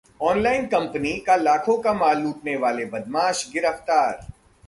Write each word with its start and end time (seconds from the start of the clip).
online 0.21 0.65
company 0.67 1.11
का 1.17 1.35
लाखों 1.35 1.77
का 1.77 1.93
माल 1.93 2.21
लूटने 2.21 2.55
वाले 2.57 2.85
बदमाश 2.85 3.47
गिरफ्तार 3.53 4.27